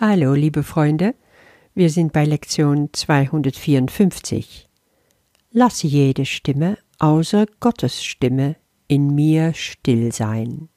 [0.00, 1.16] Hallo, liebe Freunde,
[1.74, 4.68] wir sind bei Lektion 254.
[5.50, 8.54] Lass jede Stimme außer Gottes Stimme
[8.86, 10.68] in mir still sein.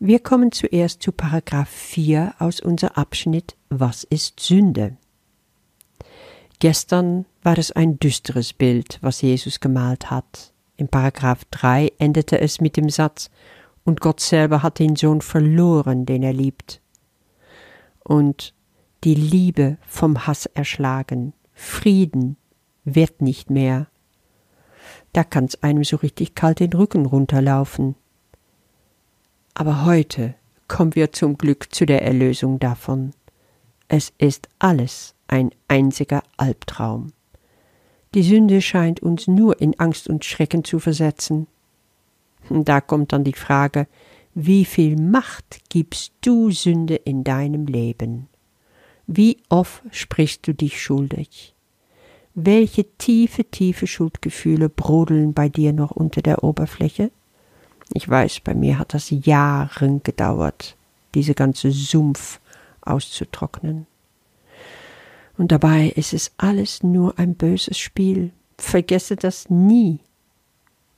[0.00, 4.96] Wir kommen zuerst zu Paragraph 4 aus unser Abschnitt Was ist Sünde?
[6.58, 10.52] Gestern war es ein düsteres Bild, was Jesus gemalt hat.
[10.76, 13.30] In Paragraph 3 endete es mit dem Satz
[13.84, 16.80] Und Gott selber hat den Sohn verloren, den er liebt
[18.06, 18.54] und
[19.02, 21.32] die Liebe vom Hass erschlagen.
[21.52, 22.36] Frieden
[22.84, 23.88] wird nicht mehr.
[25.12, 27.96] Da kann's einem so richtig kalt den Rücken runterlaufen.
[29.54, 30.34] Aber heute
[30.68, 33.12] kommen wir zum Glück zu der Erlösung davon.
[33.88, 37.12] Es ist alles ein einziger Albtraum.
[38.14, 41.48] Die Sünde scheint uns nur in Angst und Schrecken zu versetzen.
[42.48, 43.88] Da kommt dann die Frage,
[44.38, 48.28] wie viel Macht gibst du Sünde in deinem Leben?
[49.06, 51.54] Wie oft sprichst du dich schuldig?
[52.34, 57.10] Welche tiefe, tiefe Schuldgefühle brodeln bei dir noch unter der Oberfläche?
[57.94, 60.76] Ich weiß, bei mir hat das Jahre gedauert,
[61.14, 62.38] diese ganze Sumpf
[62.82, 63.86] auszutrocknen.
[65.38, 68.32] Und dabei ist es alles nur ein böses Spiel.
[68.58, 70.00] Vergesse das nie,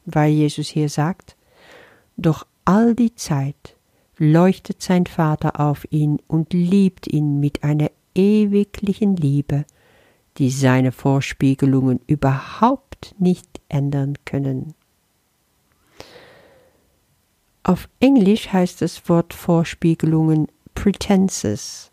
[0.07, 1.37] weil Jesus hier sagt,
[2.17, 3.79] doch all die Zeit
[4.19, 9.65] leuchtet sein Vater auf ihn und liebt ihn mit einer ewiglichen Liebe,
[10.37, 14.75] die seine Vorspiegelungen überhaupt nicht ändern können.
[17.63, 21.91] Auf Englisch heißt das Wort Vorspiegelungen Pretenses.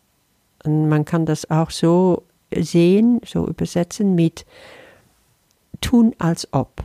[0.66, 2.24] Und man kann das auch so
[2.54, 4.46] sehen, so übersetzen mit
[5.80, 6.84] tun als ob.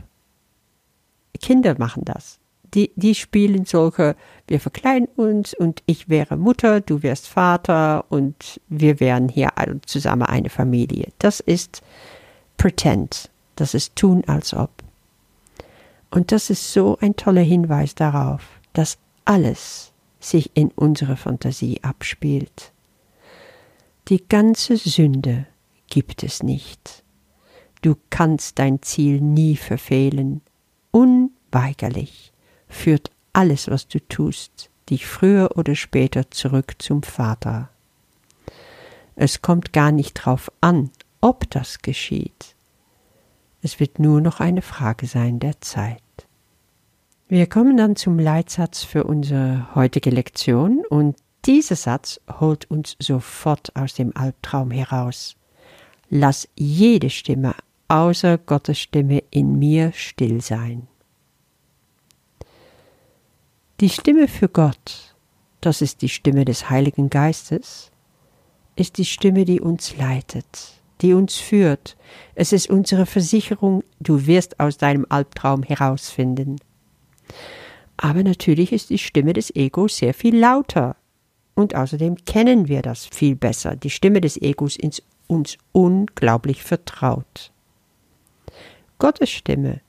[1.41, 2.40] Kinder machen das
[2.73, 4.15] die, die spielen solche,
[4.47, 9.81] wir verkleiden uns und ich wäre Mutter, du wärst Vater und wir wären hier alle
[9.81, 11.09] zusammen eine Familie.
[11.19, 11.81] Das ist
[12.57, 14.69] Pretend, das ist tun als ob.
[16.11, 18.41] Und das ist so ein toller Hinweis darauf,
[18.73, 22.71] dass alles sich in unserer Fantasie abspielt.
[24.07, 25.45] Die ganze Sünde
[25.87, 27.03] gibt es nicht.
[27.81, 30.41] Du kannst dein Ziel nie verfehlen,
[30.91, 32.30] unweigerlich
[32.71, 37.69] führt alles, was du tust, dich früher oder später zurück zum Vater.
[39.15, 40.89] Es kommt gar nicht drauf an,
[41.21, 42.55] ob das geschieht.
[43.61, 46.01] Es wird nur noch eine Frage sein der Zeit.
[47.27, 51.15] Wir kommen dann zum Leitsatz für unsere heutige Lektion und
[51.45, 55.35] dieser Satz holt uns sofort aus dem Albtraum heraus.
[56.09, 57.55] Lass jede Stimme
[57.87, 60.87] außer Gottes Stimme in mir still sein.
[63.81, 65.15] Die Stimme für Gott,
[65.59, 67.89] das ist die Stimme des Heiligen Geistes,
[68.75, 71.97] ist die Stimme, die uns leitet, die uns führt.
[72.35, 76.57] Es ist unsere Versicherung, du wirst aus deinem Albtraum herausfinden.
[77.97, 80.95] Aber natürlich ist die Stimme des Egos sehr viel lauter.
[81.55, 83.75] Und außerdem kennen wir das viel besser.
[83.75, 87.51] Die Stimme des Egos ist uns unglaublich vertraut.
[88.99, 89.81] Gottes Stimme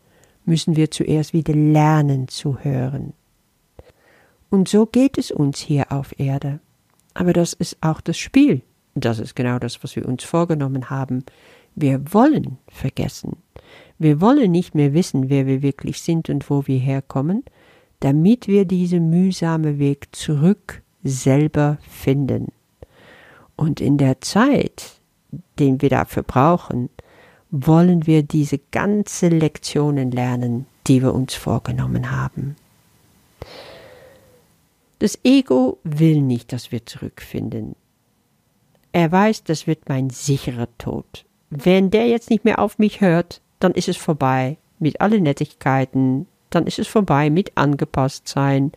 [0.47, 3.12] müssen wir zuerst wieder lernen zu hören.
[4.52, 6.60] Und so geht es uns hier auf Erde.
[7.14, 8.60] Aber das ist auch das Spiel.
[8.94, 11.24] Das ist genau das, was wir uns vorgenommen haben.
[11.74, 13.38] Wir wollen vergessen.
[13.98, 17.44] Wir wollen nicht mehr wissen, wer wir wirklich sind und wo wir herkommen,
[18.00, 22.52] damit wir diesen mühsamen Weg zurück selber finden.
[23.56, 25.00] Und in der Zeit,
[25.58, 26.90] den wir dafür brauchen,
[27.50, 32.56] wollen wir diese ganze Lektionen lernen, die wir uns vorgenommen haben.
[35.02, 37.74] Das Ego will nicht, dass wir zurückfinden.
[38.92, 41.24] Er weiß, das wird mein sicherer Tod.
[41.50, 46.28] Wenn der jetzt nicht mehr auf mich hört, dann ist es vorbei mit allen Nettigkeiten,
[46.50, 48.70] dann ist es vorbei mit angepasst sein.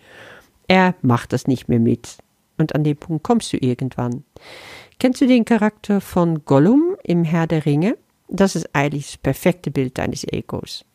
[0.68, 2.18] Er macht das nicht mehr mit.
[2.58, 4.24] Und an den Punkt kommst du irgendwann.
[4.98, 8.00] Kennst du den Charakter von Gollum im Herr der Ringe?
[8.30, 10.86] Das ist eigentlich das perfekte Bild deines Egos.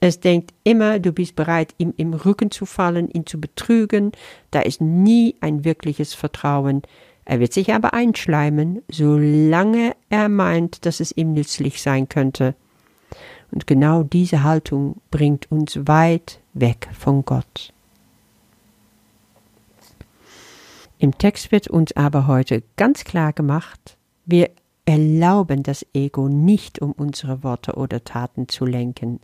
[0.00, 4.12] Es denkt immer, du bist bereit, ihm im Rücken zu fallen, ihn zu betrügen.
[4.50, 6.82] Da ist nie ein wirkliches Vertrauen.
[7.24, 12.54] Er wird sich aber einschleimen, solange er meint, dass es ihm nützlich sein könnte.
[13.50, 17.72] Und genau diese Haltung bringt uns weit weg von Gott.
[20.98, 24.50] Im Text wird uns aber heute ganz klar gemacht, wir
[24.86, 29.20] erlauben das Ego nicht, um unsere Worte oder Taten zu lenken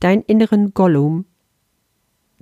[0.00, 1.26] dein inneren Gollum,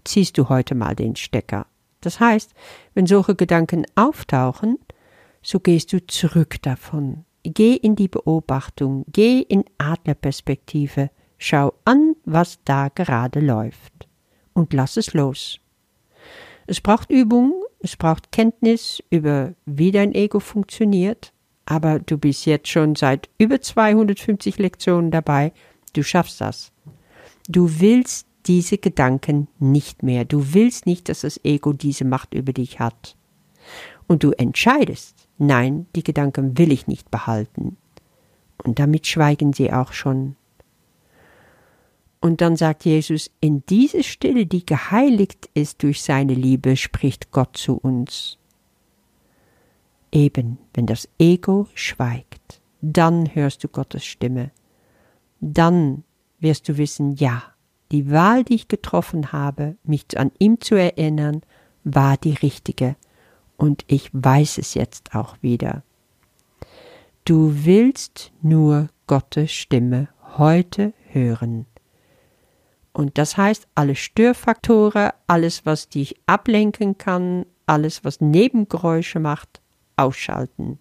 [0.05, 1.67] ziehst du heute mal den Stecker.
[2.01, 2.55] Das heißt,
[2.95, 4.79] wenn solche Gedanken auftauchen,
[5.43, 7.25] so gehst du zurück davon.
[7.43, 14.09] Geh in die Beobachtung, geh in Adlerperspektive, schau an, was da gerade läuft
[14.53, 15.61] und lass es los.
[16.67, 21.33] Es braucht Übung, es braucht Kenntnis über, wie dein Ego funktioniert,
[21.65, 25.53] aber du bist jetzt schon seit über 250 Lektionen dabei,
[25.95, 26.73] du schaffst das.
[27.49, 32.53] Du willst diese Gedanken nicht mehr, du willst nicht, dass das Ego diese Macht über
[32.53, 33.17] dich hat.
[34.07, 37.77] Und du entscheidest, nein, die Gedanken will ich nicht behalten.
[38.65, 40.37] Und damit schweigen sie auch schon.
[42.21, 47.57] Und dann sagt Jesus, in diese Stille, die geheiligt ist durch seine Liebe, spricht Gott
[47.57, 48.39] zu uns.
[50.11, 54.51] Eben, wenn das Ego schweigt, dann hörst du Gottes Stimme.
[55.41, 56.03] Dann
[56.41, 57.43] wirst du wissen, ja,
[57.91, 61.43] die Wahl, die ich getroffen habe, mich an ihm zu erinnern,
[61.85, 62.97] war die richtige,
[63.57, 65.83] und ich weiß es jetzt auch wieder.
[67.25, 71.67] Du willst nur Gottes Stimme heute hören.
[72.93, 79.61] Und das heißt, alle Störfaktoren, alles, was dich ablenken kann, alles, was Nebengeräusche macht,
[79.97, 80.79] ausschalten.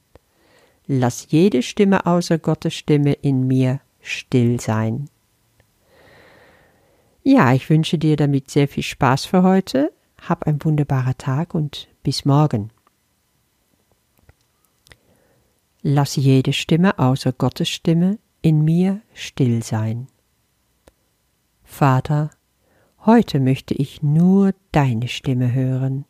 [0.85, 5.09] Lass jede Stimme außer Gottes Stimme in mir still sein.
[7.29, 9.91] Ja, ich wünsche dir damit sehr viel Spaß für heute.
[10.17, 12.69] Hab einen wunderbaren Tag und bis morgen.
[15.81, 20.07] Lass jede Stimme außer Gottes Stimme in mir still sein.
[21.65, 22.29] Vater,
[23.05, 26.05] heute möchte ich nur deine Stimme hören.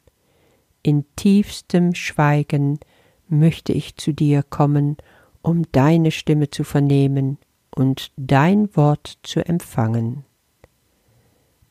[0.84, 2.80] In tiefstem Schweigen
[3.28, 4.98] möchte ich zu dir kommen,
[5.42, 7.40] um deine Stimme zu vernehmen
[7.76, 10.27] und dein Wort zu empfangen.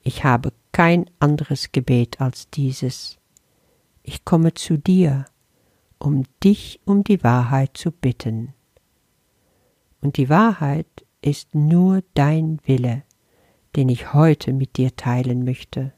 [0.07, 3.19] Ich habe kein anderes Gebet als dieses.
[4.05, 5.25] Ich komme zu dir,
[5.99, 8.55] um dich um die Wahrheit zu bitten.
[10.01, 10.87] Und die Wahrheit
[11.23, 13.03] ist nur dein Wille,
[13.75, 15.93] den ich heute mit dir teilen möchte.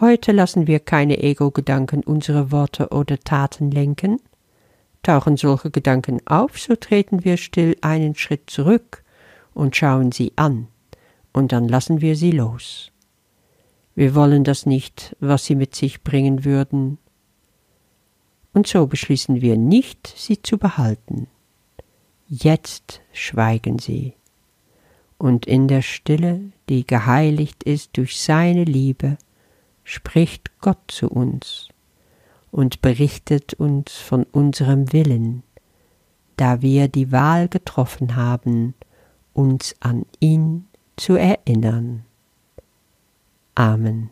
[0.00, 4.20] Heute lassen wir keine Ego-Gedanken unsere Worte oder Taten lenken.
[5.02, 9.02] Tauchen solche Gedanken auf, so treten wir still einen Schritt zurück
[9.54, 10.68] und schauen sie an,
[11.34, 12.90] und dann lassen wir sie los.
[13.94, 16.96] Wir wollen das nicht, was sie mit sich bringen würden,
[18.54, 21.26] und so beschließen wir nicht, sie zu behalten.
[22.28, 24.14] Jetzt schweigen sie
[25.18, 29.16] und in der Stille, die geheiligt ist durch seine Liebe,
[29.82, 31.68] spricht Gott zu uns
[32.50, 35.42] und berichtet uns von unserem Willen,
[36.36, 38.74] da wir die Wahl getroffen haben,
[39.32, 42.04] uns an ihn zu erinnern.
[43.54, 44.10] Amen.